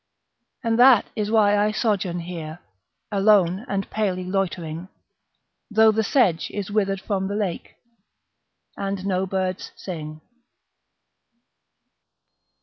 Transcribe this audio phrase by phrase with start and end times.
[0.63, 2.57] And that is why I sojourn here,
[3.11, 4.87] Alone and palely loitering,
[5.69, 7.75] Though the sedge is withered from the lake,
[8.75, 10.21] And no birds sing.